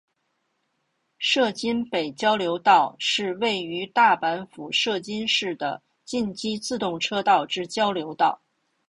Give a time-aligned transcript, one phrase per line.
[1.19, 8.41] 摄津北交流道是位于大阪府摄津市的近畿自动车道之交流道。